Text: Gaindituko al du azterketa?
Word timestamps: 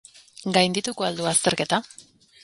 Gaindituko 0.55 1.05
al 1.07 1.19
du 1.19 1.27
azterketa? 1.33 1.79